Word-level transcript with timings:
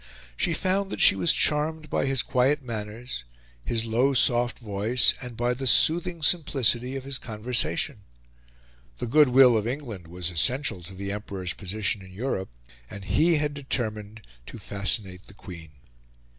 She 0.35 0.55
found 0.55 0.89
that 0.89 0.99
she 0.99 1.15
was 1.15 1.31
charmed 1.31 1.91
by 1.91 2.07
his 2.07 2.23
quiet 2.23 2.63
manners, 2.63 3.23
his 3.63 3.85
low, 3.85 4.15
soft 4.15 4.57
voice, 4.57 5.13
and 5.21 5.37
by 5.37 5.53
the 5.53 5.67
soothing 5.67 6.23
simplicity 6.23 6.95
of 6.95 7.03
his 7.03 7.19
conversation. 7.19 8.01
The 8.97 9.05
good 9.05 9.29
will 9.29 9.55
of 9.55 9.67
England 9.67 10.07
was 10.07 10.31
essential 10.31 10.81
to 10.81 10.95
the 10.95 11.11
Emperor's 11.11 11.53
position 11.53 12.01
in 12.01 12.11
Europe, 12.11 12.49
and 12.89 13.05
he 13.05 13.35
had 13.35 13.53
determined 13.53 14.23
to 14.47 14.57
fascinate 14.57 15.27
the 15.27 15.35
Queen. 15.35 15.69